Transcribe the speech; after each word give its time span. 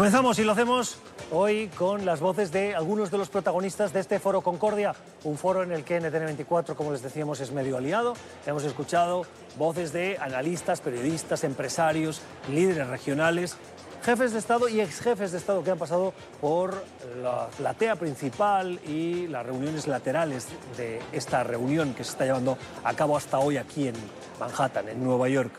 Comenzamos 0.00 0.38
y 0.38 0.44
lo 0.44 0.52
hacemos 0.52 0.96
hoy 1.30 1.68
con 1.76 2.06
las 2.06 2.20
voces 2.20 2.50
de 2.50 2.74
algunos 2.74 3.10
de 3.10 3.18
los 3.18 3.28
protagonistas 3.28 3.92
de 3.92 4.00
este 4.00 4.18
foro 4.18 4.40
Concordia, 4.40 4.94
un 5.24 5.36
foro 5.36 5.62
en 5.62 5.72
el 5.72 5.84
que 5.84 6.00
NTN24, 6.00 6.74
como 6.74 6.92
les 6.92 7.02
decíamos, 7.02 7.38
es 7.40 7.52
medio 7.52 7.76
aliado. 7.76 8.14
Hemos 8.46 8.64
escuchado 8.64 9.26
voces 9.58 9.92
de 9.92 10.16
analistas, 10.18 10.80
periodistas, 10.80 11.44
empresarios, 11.44 12.22
líderes 12.50 12.86
regionales, 12.86 13.58
jefes 14.02 14.32
de 14.32 14.38
Estado 14.38 14.70
y 14.70 14.80
ex 14.80 15.00
jefes 15.00 15.32
de 15.32 15.36
Estado 15.36 15.62
que 15.62 15.70
han 15.70 15.78
pasado 15.78 16.14
por 16.40 16.82
la 17.22 17.48
platea 17.48 17.96
principal 17.96 18.80
y 18.86 19.26
las 19.26 19.44
reuniones 19.44 19.86
laterales 19.86 20.48
de 20.78 21.02
esta 21.12 21.44
reunión 21.44 21.92
que 21.92 22.04
se 22.04 22.12
está 22.12 22.24
llevando 22.24 22.56
a 22.84 22.94
cabo 22.94 23.18
hasta 23.18 23.38
hoy 23.38 23.58
aquí 23.58 23.88
en 23.88 23.96
Manhattan, 24.40 24.88
en 24.88 25.04
Nueva 25.04 25.28
York. 25.28 25.52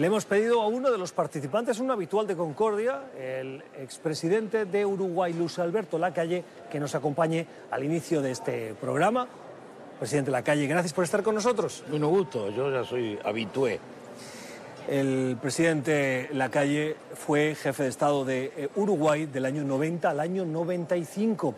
Le 0.00 0.06
hemos 0.06 0.24
pedido 0.24 0.62
a 0.62 0.66
uno 0.66 0.90
de 0.90 0.96
los 0.96 1.12
participantes, 1.12 1.78
un 1.78 1.90
habitual 1.90 2.26
de 2.26 2.34
Concordia, 2.34 3.02
el 3.20 3.62
expresidente 3.78 4.64
de 4.64 4.86
Uruguay, 4.86 5.34
Luis 5.34 5.58
Alberto 5.58 5.98
Lacalle, 5.98 6.42
que 6.70 6.80
nos 6.80 6.94
acompañe 6.94 7.46
al 7.70 7.84
inicio 7.84 8.22
de 8.22 8.30
este 8.30 8.74
programa. 8.80 9.28
Presidente 9.98 10.30
Lacalle, 10.30 10.66
gracias 10.66 10.94
por 10.94 11.04
estar 11.04 11.22
con 11.22 11.34
nosotros. 11.34 11.84
Un 11.92 12.02
gusto, 12.06 12.48
yo 12.48 12.72
ya 12.72 12.82
soy 12.82 13.18
habitué. 13.22 13.78
El 14.88 15.36
presidente 15.38 16.30
Lacalle 16.32 16.96
fue 17.12 17.54
jefe 17.54 17.82
de 17.82 17.88
Estado 17.90 18.24
de 18.24 18.52
eh, 18.56 18.68
Uruguay 18.76 19.26
del 19.26 19.44
año 19.44 19.64
90 19.64 20.08
al 20.08 20.20
año 20.20 20.46
95. 20.46 21.54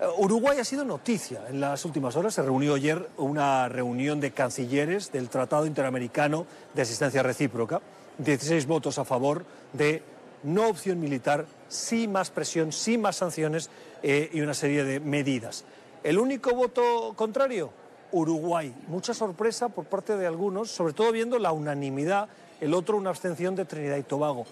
Eh, 0.00 0.06
Uruguay 0.18 0.58
ha 0.58 0.64
sido 0.64 0.84
noticia 0.84 1.42
en 1.48 1.60
las 1.60 1.84
últimas 1.84 2.16
horas. 2.16 2.34
Se 2.34 2.42
reunió 2.42 2.74
ayer 2.74 3.08
una 3.16 3.68
reunión 3.68 4.20
de 4.20 4.30
cancilleres 4.30 5.10
del 5.10 5.28
Tratado 5.28 5.66
Interamericano 5.66 6.46
de 6.74 6.82
Asistencia 6.82 7.22
Recíproca. 7.22 7.80
16 8.18 8.66
votos 8.66 8.98
a 8.98 9.04
favor 9.04 9.44
de 9.72 10.02
no 10.42 10.68
opción 10.68 11.00
militar, 11.00 11.46
sí 11.68 12.06
más 12.06 12.30
presión, 12.30 12.72
sí 12.72 12.96
más 12.96 13.16
sanciones 13.16 13.70
eh, 14.02 14.30
y 14.32 14.40
una 14.40 14.54
serie 14.54 14.84
de 14.84 15.00
medidas. 15.00 15.64
El 16.04 16.18
único 16.18 16.54
voto 16.54 17.12
contrario, 17.16 17.70
Uruguay. 18.12 18.74
Mucha 18.86 19.14
sorpresa 19.14 19.68
por 19.68 19.84
parte 19.84 20.16
de 20.16 20.26
algunos, 20.26 20.70
sobre 20.70 20.92
todo 20.92 21.12
viendo 21.12 21.38
la 21.38 21.52
unanimidad, 21.52 22.28
el 22.60 22.74
otro 22.74 22.96
una 22.96 23.10
abstención 23.10 23.56
de 23.56 23.64
Trinidad 23.64 23.96
y 23.96 24.02
Tobago. 24.04 24.46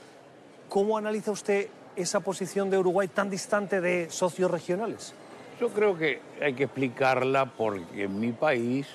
¿Cómo 0.68 0.98
analiza 0.98 1.30
usted 1.30 1.68
esa 1.94 2.20
posición 2.20 2.68
de 2.68 2.78
Uruguay 2.78 3.08
tan 3.08 3.30
distante 3.30 3.80
de 3.80 4.10
socios 4.10 4.50
regionales? 4.50 5.14
Yo 5.58 5.70
creo 5.70 5.96
que 5.96 6.20
hay 6.42 6.52
que 6.52 6.64
explicarla 6.64 7.46
porque 7.46 8.02
en 8.02 8.20
mi 8.20 8.32
país 8.32 8.86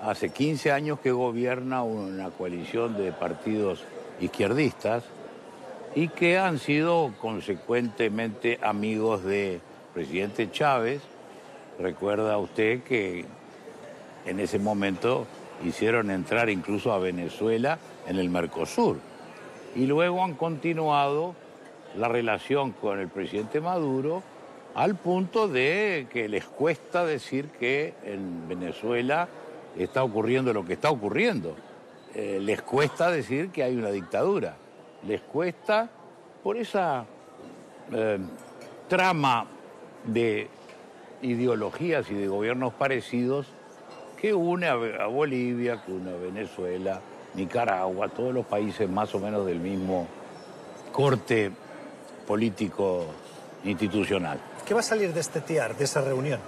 hace 0.00 0.30
15 0.30 0.72
años 0.72 0.98
que 1.00 1.12
gobierna 1.12 1.82
una 1.82 2.30
coalición 2.30 2.96
de 2.96 3.12
partidos 3.12 3.84
izquierdistas 4.18 5.04
y 5.94 6.08
que 6.08 6.38
han 6.38 6.58
sido 6.58 7.12
consecuentemente 7.20 8.58
amigos 8.62 9.22
de 9.22 9.60
presidente 9.92 10.50
Chávez. 10.50 11.02
Recuerda 11.78 12.38
usted 12.38 12.82
que 12.84 13.26
en 14.24 14.40
ese 14.40 14.58
momento 14.58 15.26
hicieron 15.62 16.10
entrar 16.10 16.48
incluso 16.48 16.94
a 16.94 16.98
Venezuela 16.98 17.78
en 18.06 18.16
el 18.16 18.30
Mercosur. 18.30 18.96
Y 19.76 19.84
luego 19.84 20.24
han 20.24 20.34
continuado 20.34 21.34
la 21.98 22.08
relación 22.08 22.72
con 22.72 22.98
el 22.98 23.08
presidente 23.08 23.60
Maduro 23.60 24.22
al 24.74 24.96
punto 24.96 25.48
de 25.48 26.06
que 26.10 26.28
les 26.28 26.44
cuesta 26.44 27.04
decir 27.04 27.48
que 27.48 27.94
en 28.04 28.48
Venezuela 28.48 29.28
está 29.76 30.02
ocurriendo 30.02 30.52
lo 30.52 30.64
que 30.64 30.74
está 30.74 30.90
ocurriendo. 30.90 31.54
Eh, 32.14 32.38
les 32.40 32.62
cuesta 32.62 33.10
decir 33.10 33.50
que 33.50 33.62
hay 33.62 33.76
una 33.76 33.90
dictadura. 33.90 34.56
Les 35.06 35.20
cuesta 35.20 35.90
por 36.42 36.56
esa 36.56 37.04
eh, 37.92 38.18
trama 38.88 39.46
de 40.04 40.48
ideologías 41.22 42.10
y 42.10 42.14
de 42.14 42.26
gobiernos 42.26 42.72
parecidos 42.74 43.46
que 44.20 44.34
une 44.34 44.68
a, 44.68 45.06
Bolivia, 45.06 45.82
que 45.82 45.92
une 45.92 46.10
a 46.10 46.16
Venezuela, 46.16 47.00
Nicaragua, 47.34 48.08
todos 48.08 48.32
los 48.32 48.46
países 48.46 48.88
más 48.88 49.14
o 49.14 49.18
menos 49.18 49.44
del 49.46 49.58
mismo 49.58 50.06
corte 50.92 51.50
político 52.26 53.06
institucional. 53.64 54.38
¿Qué 54.72 54.74
va 54.74 54.80
a 54.80 54.84
salir 54.84 55.12
de 55.12 55.20
este 55.20 55.42
TIAR, 55.42 55.76
de 55.76 55.84
esa 55.84 56.00
reunión? 56.00 56.40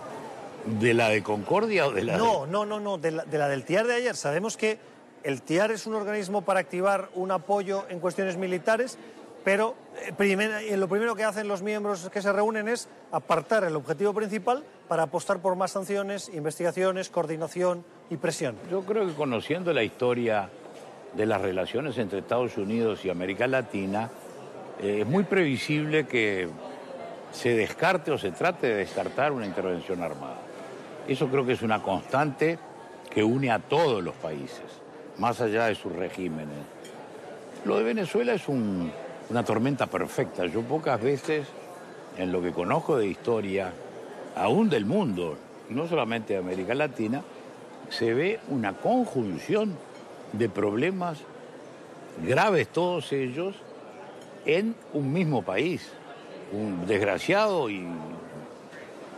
¿De 0.81 0.95
la 0.95 1.11
de 1.11 1.23
Concordia 1.23 1.87
o 1.87 1.93
de 1.93 2.05
la 2.05 2.17
No, 2.17 2.47
no, 2.47 2.65
no, 2.65 2.81
no, 2.81 2.97
de 2.97 3.11
la, 3.11 3.27
de 3.27 3.37
la 3.37 3.51
del 3.51 3.67
TIAR 3.67 3.87
de 3.87 3.97
ayer. 3.97 4.17
Sabemos 4.17 4.57
que 4.57 4.79
el 5.25 5.43
TIAR 5.43 5.73
es 5.73 5.87
un 5.87 5.95
organismo 5.95 6.41
para 6.41 6.61
activar 6.61 7.11
un 7.17 7.31
apoyo 7.33 7.85
en 7.91 8.01
cuestiones 8.01 8.39
militares, 8.39 8.97
pero 9.45 9.75
eh, 9.99 10.15
eh, 10.19 10.77
lo 10.79 10.89
primero 10.89 11.15
que 11.15 11.23
hacen 11.23 11.49
los 11.49 11.61
miembros 11.61 12.09
que 12.09 12.23
se 12.23 12.33
reúnen 12.33 12.67
es 12.67 12.89
apartar 13.13 13.63
el 13.65 13.77
objetivo 13.77 14.15
principal 14.15 14.65
para 14.89 15.03
apostar 15.03 15.41
por 15.41 15.55
más 15.55 15.73
sanciones, 15.73 16.31
investigaciones, 16.33 17.11
coordinación 17.11 17.85
y 18.09 18.17
presión. 18.17 18.57
Yo 18.71 18.87
creo 18.87 19.07
que 19.07 19.13
conociendo 19.13 19.71
la 19.75 19.83
historia 19.83 20.49
de 21.15 21.27
las 21.27 21.43
relaciones 21.43 21.99
entre 21.99 22.21
Estados 22.21 22.57
Unidos 22.57 23.05
y 23.05 23.11
América 23.11 23.47
Latina, 23.47 24.09
eh, 24.81 25.01
es 25.03 25.07
muy 25.07 25.25
previsible 25.25 26.07
que 26.07 26.49
se 27.35 27.55
descarte 27.55 28.11
o 28.13 28.17
se 28.17 28.31
trate 28.31 28.69
de 28.69 28.77
descartar 28.77 29.33
una 29.33 29.45
intervención 29.45 30.03
armada. 30.03 30.39
Eso 31.07 31.29
creo 31.29 31.45
que 31.45 31.53
es 31.53 31.63
una 31.63 31.83
constante 31.83 32.59
que 33.11 33.23
une 33.23 33.51
a 33.51 33.59
todos 33.59 34.03
los 34.03 34.15
países, 34.15 34.63
más 35.19 35.41
allá 35.41 35.67
de 35.67 35.75
sus 35.75 35.93
regímenes. 35.93 36.57
Lo 37.67 37.77
de 37.77 37.83
Venezuela 37.85 38.33
es 38.35 38.49
un- 38.49 38.91
una 39.29 39.45
tormenta 39.45 39.87
perfecta. 39.87 40.47
Yo 40.47 40.63
pocas 40.63 41.01
veces, 41.03 41.47
en 42.17 42.31
lo 42.33 42.41
que 42.41 42.53
conozco 42.53 42.97
de 42.97 43.09
historia, 43.09 43.73
aún 44.37 44.71
del 44.71 44.87
mundo, 44.87 45.37
no 45.71 45.87
solamente 45.89 46.35
de 46.35 46.39
América 46.39 46.75
Latina, 46.75 47.23
se 47.91 48.15
ve 48.15 48.41
una 48.49 48.75
conjunción 48.75 49.77
de 50.33 50.49
problemas 50.49 51.19
graves 52.27 52.69
todos 52.69 53.13
ellos 53.13 53.57
en 54.47 54.75
un 54.93 55.13
mismo 55.13 55.43
país. 55.43 55.91
Un 56.55 56.87
desgraciado 56.87 57.69
y 57.69 57.85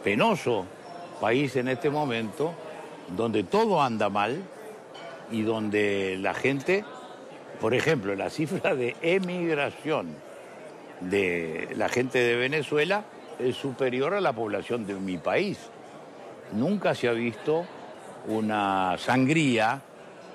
penoso 0.03 0.65
país 1.21 1.55
en 1.57 1.69
este 1.69 1.91
momento, 1.91 2.55
donde 3.15 3.45
todo 3.45 3.83
anda 3.83 4.09
mal 4.09 4.43
y 5.31 5.43
donde 5.43 6.17
la 6.19 6.33
gente, 6.33 6.83
por 7.61 7.75
ejemplo, 7.75 8.15
la 8.15 8.31
cifra 8.31 8.75
de 8.75 8.97
emigración 9.03 10.15
de 11.01 11.69
la 11.77 11.91
gente 11.91 12.21
de 12.21 12.37
Venezuela 12.37 13.05
es 13.39 13.55
superior 13.55 14.15
a 14.15 14.23
la 14.23 14.33
población 14.33 14.87
de 14.87 14.95
mi 14.95 15.19
país. 15.19 15.59
Nunca 16.53 16.95
se 16.95 17.07
ha 17.07 17.13
visto 17.13 17.67
una 18.29 18.97
sangría 18.97 19.83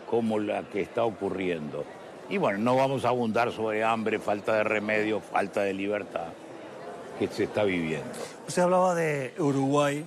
como 0.07 0.37
la 0.37 0.61
que 0.63 0.81
está 0.81 1.03
ocurriendo. 1.03 1.83
Y 2.29 2.37
bueno, 2.37 2.59
no 2.59 2.75
vamos 2.75 3.05
a 3.05 3.09
abundar 3.09 3.51
sobre 3.51 3.83
hambre, 3.83 4.19
falta 4.19 4.57
de 4.57 4.63
remedio, 4.65 5.19
falta 5.19 5.61
de 5.61 5.73
libertad 5.73 6.27
que 7.27 7.35
se 7.35 7.43
está 7.43 7.63
viviendo. 7.63 8.09
Usted 8.47 8.63
hablaba 8.63 8.95
de 8.95 9.33
Uruguay, 9.37 10.05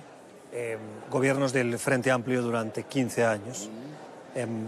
eh, 0.51 0.77
gobiernos 1.09 1.53
del 1.53 1.77
Frente 1.79 2.11
Amplio 2.11 2.41
durante 2.41 2.83
15 2.83 3.25
años. 3.25 3.69
Em, 4.35 4.67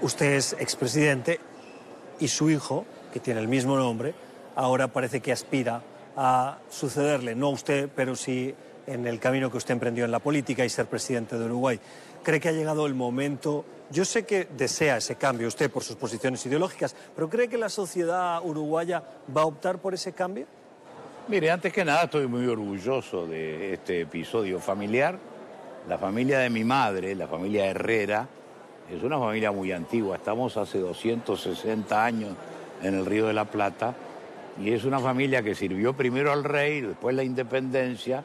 usted 0.00 0.32
es 0.32 0.54
expresidente 0.58 1.38
y 2.18 2.28
su 2.28 2.50
hijo, 2.50 2.86
que 3.12 3.20
tiene 3.20 3.40
el 3.40 3.48
mismo 3.48 3.76
nombre, 3.76 4.14
ahora 4.56 4.88
parece 4.88 5.20
que 5.20 5.32
aspira 5.32 5.82
a 6.16 6.58
sucederle, 6.70 7.34
no 7.34 7.50
usted, 7.50 7.88
pero 7.94 8.16
sí 8.16 8.54
en 8.86 9.06
el 9.06 9.20
camino 9.20 9.50
que 9.50 9.58
usted 9.58 9.72
emprendió 9.72 10.04
en 10.04 10.10
la 10.10 10.18
política 10.18 10.64
y 10.64 10.70
ser 10.70 10.86
presidente 10.86 11.38
de 11.38 11.44
Uruguay. 11.44 11.78
¿Cree 12.22 12.40
que 12.40 12.48
ha 12.48 12.52
llegado 12.52 12.86
el 12.86 12.94
momento? 12.94 13.64
Yo 13.90 14.04
sé 14.04 14.24
que 14.24 14.48
desea 14.56 14.96
ese 14.96 15.16
cambio 15.16 15.48
usted 15.48 15.70
por 15.70 15.84
sus 15.84 15.96
posiciones 15.96 16.44
ideológicas, 16.46 16.96
pero 17.14 17.28
¿cree 17.28 17.48
que 17.48 17.58
la 17.58 17.68
sociedad 17.68 18.40
uruguaya 18.44 19.02
va 19.34 19.42
a 19.42 19.46
optar 19.46 19.78
por 19.78 19.94
ese 19.94 20.12
cambio? 20.12 20.46
Mire, 21.30 21.52
antes 21.52 21.72
que 21.72 21.84
nada 21.84 22.02
estoy 22.02 22.26
muy 22.26 22.44
orgulloso 22.48 23.24
de 23.24 23.74
este 23.74 24.00
episodio 24.00 24.58
familiar. 24.58 25.16
La 25.88 25.96
familia 25.96 26.40
de 26.40 26.50
mi 26.50 26.64
madre, 26.64 27.14
la 27.14 27.28
familia 27.28 27.66
Herrera, 27.66 28.26
es 28.92 29.00
una 29.04 29.16
familia 29.16 29.52
muy 29.52 29.70
antigua. 29.70 30.16
Estamos 30.16 30.56
hace 30.56 30.80
260 30.80 32.04
años 32.04 32.30
en 32.82 32.94
el 32.96 33.06
Río 33.06 33.28
de 33.28 33.32
la 33.32 33.44
Plata 33.44 33.94
y 34.60 34.72
es 34.72 34.82
una 34.82 34.98
familia 34.98 35.40
que 35.44 35.54
sirvió 35.54 35.92
primero 35.92 36.32
al 36.32 36.42
rey, 36.42 36.80
después 36.80 37.14
la 37.14 37.22
independencia 37.22 38.24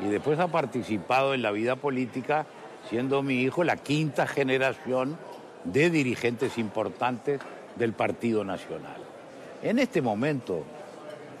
y 0.00 0.06
después 0.06 0.38
ha 0.38 0.46
participado 0.46 1.34
en 1.34 1.42
la 1.42 1.50
vida 1.50 1.74
política, 1.74 2.46
siendo 2.88 3.24
mi 3.24 3.42
hijo 3.42 3.64
la 3.64 3.78
quinta 3.78 4.28
generación 4.28 5.18
de 5.64 5.90
dirigentes 5.90 6.56
importantes 6.58 7.40
del 7.74 7.94
Partido 7.94 8.44
Nacional. 8.44 8.98
En 9.60 9.80
este 9.80 10.00
momento, 10.00 10.62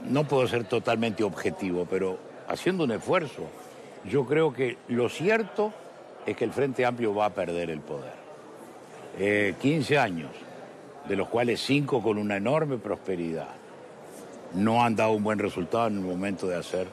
no 0.04 0.24
puedo 0.24 0.46
ser 0.46 0.64
totalmente 0.64 1.24
objetivo, 1.24 1.86
pero 1.88 2.18
haciendo 2.48 2.84
un 2.84 2.92
esfuerzo, 2.92 3.48
yo 4.04 4.26
creo 4.26 4.52
que 4.52 4.76
lo 4.88 5.08
cierto 5.08 5.72
es 6.26 6.36
que 6.36 6.44
el 6.44 6.52
Frente 6.52 6.84
Amplio 6.84 7.14
va 7.14 7.26
a 7.26 7.34
perder 7.34 7.70
el 7.70 7.80
poder. 7.80 8.14
Eh, 9.18 9.54
15 9.60 9.98
años, 9.98 10.30
de 11.08 11.16
los 11.16 11.28
cuales 11.28 11.60
5 11.60 12.02
con 12.02 12.18
una 12.18 12.36
enorme 12.36 12.78
prosperidad, 12.78 13.48
no 14.54 14.84
han 14.84 14.96
dado 14.96 15.12
un 15.12 15.24
buen 15.24 15.38
resultado 15.38 15.88
en 15.88 15.98
el 15.98 16.04
momento 16.04 16.46
de 16.46 16.56
hacer 16.56 16.86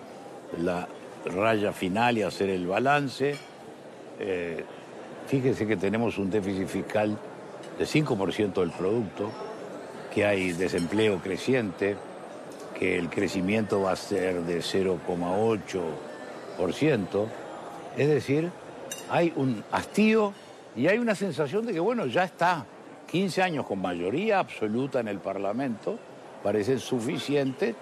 la 0.59 0.87
raya 1.25 1.71
final 1.71 2.17
y 2.17 2.23
hacer 2.23 2.49
el 2.49 2.67
balance. 2.67 3.35
Eh, 4.19 4.63
fíjese 5.27 5.67
que 5.67 5.77
tenemos 5.77 6.17
un 6.17 6.29
déficit 6.29 6.67
fiscal 6.67 7.17
de 7.77 7.85
5% 7.85 8.53
del 8.53 8.71
producto, 8.71 9.29
que 10.13 10.25
hay 10.25 10.51
desempleo 10.53 11.19
creciente, 11.19 11.95
que 12.81 12.97
el 12.97 13.09
crecimiento 13.11 13.83
va 13.83 13.91
a 13.91 13.95
ser 13.95 14.41
de 14.41 14.57
0,8%. 14.57 17.27
Es 17.95 18.07
decir, 18.07 18.49
hay 19.11 19.31
un 19.35 19.63
hastío 19.71 20.33
y 20.75 20.87
hay 20.87 20.97
una 20.97 21.13
sensación 21.13 21.67
de 21.67 21.73
que, 21.73 21.79
bueno, 21.79 22.07
ya 22.07 22.23
está. 22.23 22.65
15 23.05 23.43
años 23.43 23.67
con 23.67 23.79
mayoría 23.79 24.39
absoluta 24.39 24.99
en 24.99 25.09
el 25.09 25.19
Parlamento 25.19 25.99
parece 26.41 26.79
suficiente 26.79 27.75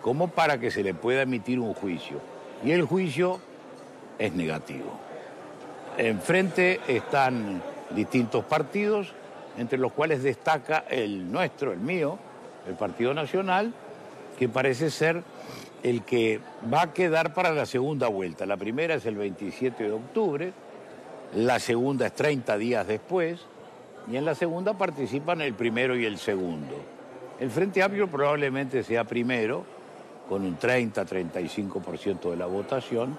como 0.00 0.28
para 0.28 0.60
que 0.60 0.70
se 0.70 0.84
le 0.84 0.94
pueda 0.94 1.22
emitir 1.22 1.58
un 1.58 1.74
juicio. 1.74 2.20
Y 2.64 2.70
el 2.70 2.84
juicio 2.84 3.40
es 4.20 4.32
negativo. 4.34 5.00
Enfrente 5.98 6.80
están 6.86 7.60
distintos 7.90 8.44
partidos, 8.44 9.12
entre 9.58 9.80
los 9.80 9.92
cuales 9.92 10.22
destaca 10.22 10.84
el 10.88 11.32
nuestro, 11.32 11.72
el 11.72 11.80
mío, 11.80 12.20
el 12.68 12.74
Partido 12.74 13.14
Nacional, 13.14 13.74
que 14.38 14.48
parece 14.48 14.90
ser 14.90 15.22
el 15.82 16.02
que 16.02 16.40
va 16.72 16.82
a 16.82 16.92
quedar 16.92 17.34
para 17.34 17.52
la 17.52 17.66
segunda 17.66 18.08
vuelta. 18.08 18.46
La 18.46 18.56
primera 18.56 18.94
es 18.94 19.06
el 19.06 19.16
27 19.16 19.84
de 19.84 19.92
octubre, 19.92 20.52
la 21.34 21.58
segunda 21.58 22.06
es 22.06 22.14
30 22.14 22.56
días 22.56 22.86
después, 22.86 23.40
y 24.10 24.16
en 24.16 24.24
la 24.24 24.34
segunda 24.34 24.76
participan 24.76 25.40
el 25.40 25.54
primero 25.54 25.96
y 25.96 26.04
el 26.04 26.18
segundo. 26.18 26.74
El 27.38 27.50
Frente 27.50 27.82
Amplio 27.82 28.08
probablemente 28.08 28.82
sea 28.82 29.04
primero, 29.04 29.64
con 30.28 30.42
un 30.42 30.58
30-35% 30.58 32.30
de 32.30 32.36
la 32.36 32.46
votación, 32.46 33.16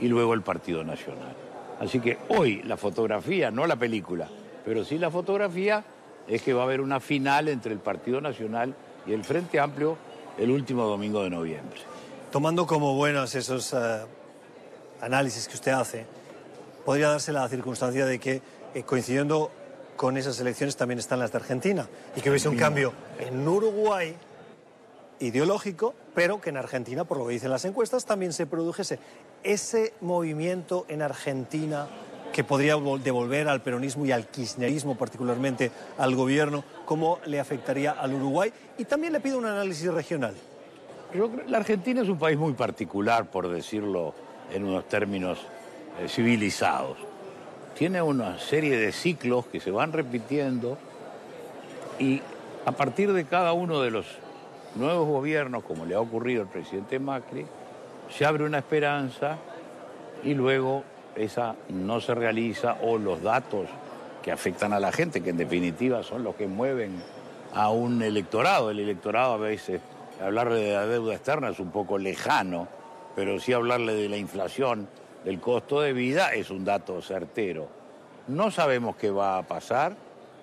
y 0.00 0.08
luego 0.08 0.34
el 0.34 0.42
Partido 0.42 0.82
Nacional. 0.84 1.34
Así 1.80 2.00
que 2.00 2.18
hoy 2.28 2.62
la 2.62 2.76
fotografía, 2.76 3.50
no 3.50 3.66
la 3.66 3.76
película, 3.76 4.28
pero 4.64 4.84
sí 4.84 4.98
la 4.98 5.10
fotografía, 5.10 5.84
es 6.26 6.42
que 6.42 6.52
va 6.52 6.62
a 6.62 6.64
haber 6.64 6.80
una 6.80 7.00
final 7.00 7.48
entre 7.48 7.72
el 7.72 7.78
Partido 7.78 8.20
Nacional 8.20 8.74
y 9.06 9.12
el 9.12 9.24
Frente 9.24 9.60
Amplio 9.60 9.96
el 10.38 10.50
último 10.50 10.84
domingo 10.84 11.22
de 11.22 11.30
noviembre. 11.30 11.80
Tomando 12.30 12.66
como 12.66 12.94
buenos 12.94 13.34
esos 13.34 13.72
eh, 13.72 14.00
análisis 15.00 15.48
que 15.48 15.54
usted 15.54 15.72
hace, 15.72 16.06
podría 16.84 17.08
darse 17.08 17.32
la 17.32 17.48
circunstancia 17.48 18.06
de 18.06 18.18
que 18.18 18.42
eh, 18.74 18.82
coincidiendo 18.84 19.50
con 19.96 20.16
esas 20.16 20.38
elecciones 20.40 20.76
también 20.76 20.98
están 20.98 21.18
las 21.18 21.32
de 21.32 21.38
Argentina 21.38 21.88
y 22.14 22.20
que 22.20 22.30
hubiese 22.30 22.48
un 22.48 22.56
cambio 22.56 22.92
en 23.18 23.46
Uruguay 23.46 24.14
ideológico, 25.20 25.94
pero 26.14 26.40
que 26.40 26.50
en 26.50 26.56
Argentina, 26.56 27.04
por 27.04 27.18
lo 27.18 27.26
que 27.26 27.32
dicen 27.32 27.50
las 27.50 27.64
encuestas, 27.64 28.04
también 28.04 28.32
se 28.32 28.46
produjese 28.46 29.00
ese 29.42 29.92
movimiento 30.00 30.86
en 30.88 31.02
Argentina 31.02 31.88
que 32.38 32.44
podría 32.44 32.76
devolver 33.02 33.48
al 33.48 33.62
peronismo 33.62 34.06
y 34.06 34.12
al 34.12 34.28
kirchnerismo, 34.28 34.96
particularmente 34.96 35.72
al 35.98 36.14
gobierno, 36.14 36.62
cómo 36.84 37.18
le 37.26 37.40
afectaría 37.40 37.90
al 37.90 38.14
Uruguay. 38.14 38.52
Y 38.78 38.84
también 38.84 39.12
le 39.12 39.18
pido 39.18 39.38
un 39.38 39.46
análisis 39.46 39.92
regional. 39.92 40.36
la 41.48 41.58
Argentina 41.58 42.00
es 42.00 42.08
un 42.08 42.16
país 42.16 42.38
muy 42.38 42.52
particular, 42.52 43.28
por 43.28 43.48
decirlo 43.48 44.14
en 44.52 44.66
unos 44.66 44.86
términos 44.86 45.40
eh, 45.98 46.08
civilizados 46.08 46.96
tiene 47.76 48.00
una 48.02 48.38
serie 48.38 48.76
de 48.76 48.92
ciclos 48.92 49.46
que 49.46 49.58
se 49.58 49.72
van 49.72 49.92
repitiendo 49.92 50.78
y 51.98 52.22
a 52.66 52.70
partir 52.70 53.12
de 53.14 53.24
cada 53.24 53.52
uno 53.52 53.80
de 53.80 53.90
los 53.90 54.06
nuevos 54.76 55.08
gobiernos, 55.08 55.64
como 55.64 55.86
le 55.86 55.96
ha 55.96 56.00
ocurrido 56.00 56.42
al 56.42 56.48
presidente 56.48 57.00
Macri, 57.00 57.46
se 58.16 58.24
abre 58.24 58.44
una 58.44 58.58
esperanza 58.58 59.38
y 60.22 60.34
luego 60.34 60.84
esa 61.18 61.56
no 61.68 62.00
se 62.00 62.14
realiza 62.14 62.76
o 62.82 62.98
los 62.98 63.22
datos 63.22 63.68
que 64.22 64.32
afectan 64.32 64.72
a 64.72 64.80
la 64.80 64.92
gente, 64.92 65.22
que 65.22 65.30
en 65.30 65.36
definitiva 65.36 66.02
son 66.02 66.24
los 66.24 66.34
que 66.34 66.46
mueven 66.46 67.02
a 67.54 67.70
un 67.70 68.02
electorado. 68.02 68.70
El 68.70 68.80
electorado 68.80 69.34
a 69.34 69.38
veces, 69.38 69.80
hablarle 70.22 70.60
de 70.60 70.72
la 70.74 70.86
deuda 70.86 71.14
externa 71.14 71.48
es 71.48 71.60
un 71.60 71.70
poco 71.70 71.98
lejano, 71.98 72.68
pero 73.16 73.38
sí 73.40 73.52
hablarle 73.52 73.94
de 73.94 74.08
la 74.08 74.16
inflación 74.16 74.88
el 75.24 75.40
costo 75.40 75.80
de 75.80 75.92
vida 75.92 76.32
es 76.32 76.50
un 76.50 76.64
dato 76.64 77.02
certero. 77.02 77.68
No 78.28 78.50
sabemos 78.50 78.96
qué 78.96 79.10
va 79.10 79.38
a 79.38 79.42
pasar, 79.42 79.96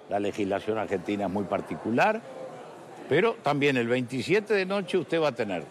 la 0.10 0.20
legislación 0.20 0.78
argentina 0.78 1.26
es 1.26 1.32
muy 1.32 1.46
particular, 1.46 2.22
pero 3.08 3.36
también 3.42 3.78
el 3.78 3.88
27 3.88 4.54
de 4.54 4.66
noche 4.66 4.98
usted 4.98 5.22
va 5.22 5.30
a 5.30 5.36
tener 5.36 5.64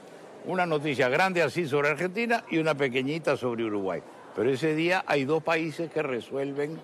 una 0.46 0.66
noticia 0.66 1.08
grande 1.08 1.42
así 1.42 1.66
sobre 1.66 1.88
Argentina 1.88 2.44
y 2.50 2.58
una 2.58 2.74
pequeñita 2.74 3.36
sobre 3.36 3.64
Uruguay. 3.64 4.02
Pero 4.34 4.50
ese 4.50 4.74
día 4.74 5.04
hay 5.06 5.24
dos 5.24 5.42
países 5.42 5.90
que 5.90 6.02
resuelven 6.02 6.78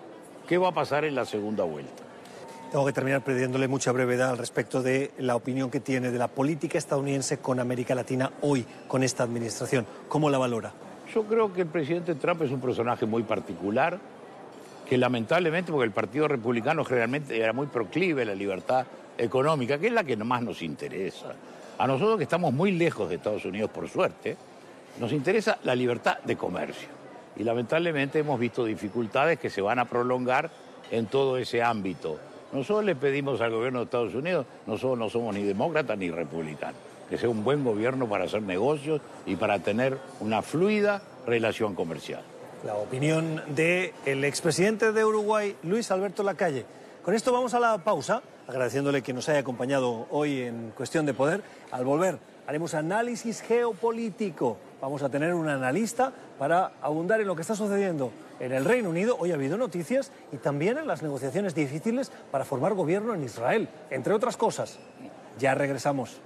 qué 0.47 0.57
va 0.57 0.69
a 0.69 0.73
pasar 0.73 1.05
en 1.05 1.15
la 1.15 1.25
segunda 1.25 1.63
vuelta. 1.63 2.03
Tengo 2.71 2.85
que 2.85 2.93
terminar 2.93 3.21
pidiéndole 3.21 3.67
mucha 3.67 3.91
brevedad 3.91 4.29
al 4.29 4.37
respecto 4.37 4.81
de 4.81 5.11
la 5.17 5.35
opinión 5.35 5.69
que 5.69 5.81
tiene 5.81 6.09
de 6.09 6.17
la 6.17 6.29
política 6.29 6.77
estadounidense 6.77 7.39
con 7.39 7.59
América 7.59 7.93
Latina 7.95 8.31
hoy, 8.41 8.65
con 8.87 9.03
esta 9.03 9.23
administración. 9.23 9.85
¿Cómo 10.07 10.29
la 10.29 10.37
valora? 10.37 10.71
Yo 11.13 11.23
creo 11.23 11.51
que 11.51 11.61
el 11.61 11.67
presidente 11.67 12.15
Trump 12.15 12.43
es 12.43 12.51
un 12.51 12.61
personaje 12.61 13.05
muy 13.05 13.23
particular, 13.23 13.99
que 14.87 14.97
lamentablemente, 14.97 15.69
porque 15.69 15.85
el 15.85 15.91
Partido 15.91 16.29
Republicano 16.29 16.85
generalmente 16.85 17.37
era 17.37 17.51
muy 17.51 17.67
proclive 17.67 18.21
a 18.21 18.25
la 18.25 18.35
libertad 18.35 18.85
económica, 19.17 19.77
que 19.77 19.87
es 19.87 19.93
la 19.93 20.05
que 20.05 20.15
más 20.15 20.41
nos 20.41 20.61
interesa. 20.61 21.33
A 21.77 21.87
nosotros 21.87 22.17
que 22.17 22.23
estamos 22.23 22.53
muy 22.53 22.71
lejos 22.71 23.09
de 23.09 23.15
Estados 23.15 23.43
Unidos, 23.43 23.69
por 23.71 23.89
suerte, 23.89 24.37
nos 24.97 25.11
interesa 25.11 25.59
la 25.63 25.75
libertad 25.75 26.19
de 26.19 26.37
comercio. 26.37 27.00
Y 27.35 27.43
lamentablemente 27.43 28.19
hemos 28.19 28.39
visto 28.39 28.65
dificultades 28.65 29.39
que 29.39 29.49
se 29.49 29.61
van 29.61 29.79
a 29.79 29.85
prolongar 29.85 30.49
en 30.91 31.05
todo 31.07 31.37
ese 31.37 31.63
ámbito. 31.63 32.17
Nosotros 32.51 32.85
le 32.85 32.95
pedimos 32.95 33.39
al 33.41 33.51
gobierno 33.51 33.79
de 33.79 33.85
Estados 33.85 34.13
Unidos, 34.13 34.45
nosotros 34.67 34.99
no 34.99 35.09
somos 35.09 35.33
ni 35.33 35.43
demócratas 35.43 35.97
ni 35.97 36.11
republicanos 36.11 36.91
que 37.11 37.17
sea 37.17 37.27
un 37.27 37.43
buen 37.43 37.61
gobierno 37.65 38.07
para 38.07 38.23
hacer 38.23 38.41
negocios 38.41 39.01
y 39.25 39.35
para 39.35 39.59
tener 39.59 39.97
una 40.21 40.41
fluida 40.41 41.01
relación 41.27 41.75
comercial. 41.75 42.21
La 42.65 42.75
opinión 42.75 43.43
del 43.53 43.91
el 44.05 44.23
expresidente 44.23 44.93
de 44.93 45.03
Uruguay, 45.03 45.57
Luis 45.63 45.91
Alberto 45.91 46.23
Lacalle. 46.23 46.65
Con 47.03 47.13
esto 47.13 47.33
vamos 47.33 47.53
a 47.53 47.59
la 47.59 47.77
pausa, 47.79 48.21
agradeciéndole 48.47 49.01
que 49.01 49.11
nos 49.11 49.27
haya 49.27 49.39
acompañado 49.39 50.07
hoy 50.09 50.43
en 50.43 50.71
Cuestión 50.71 51.05
de 51.05 51.13
Poder. 51.13 51.41
Al 51.71 51.83
volver, 51.83 52.17
haremos 52.47 52.73
análisis 52.75 53.41
geopolítico. 53.41 54.57
Vamos 54.81 55.03
a 55.03 55.09
tener 55.09 55.35
un 55.35 55.47
analista 55.47 56.11
para 56.39 56.71
abundar 56.81 57.21
en 57.21 57.27
lo 57.27 57.35
que 57.35 57.43
está 57.43 57.55
sucediendo 57.55 58.11
en 58.39 58.51
el 58.51 58.65
Reino 58.65 58.89
Unido. 58.89 59.15
Hoy 59.19 59.31
ha 59.31 59.35
habido 59.35 59.55
noticias 59.55 60.11
y 60.31 60.37
también 60.37 60.79
en 60.79 60.87
las 60.87 61.03
negociaciones 61.03 61.53
difíciles 61.53 62.11
para 62.31 62.45
formar 62.45 62.73
gobierno 62.73 63.13
en 63.13 63.23
Israel, 63.23 63.69
entre 63.91 64.13
otras 64.13 64.37
cosas. 64.37 64.79
Ya 65.37 65.53
regresamos. 65.53 66.19